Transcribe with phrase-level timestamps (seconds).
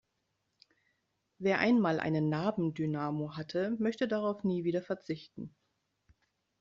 [1.37, 5.53] Wer einmal einen Nabendynamo hatte, möchte darauf nie wieder verzichten.